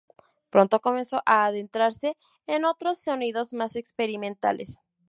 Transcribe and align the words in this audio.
Pronto 0.49 0.79
comenzó 0.81 1.21
a 1.27 1.45
adentrarse 1.45 2.17
en 2.47 2.65
otros 2.65 2.97
sonidos 2.97 3.53
más 3.53 3.75
experimentales. 3.75 4.79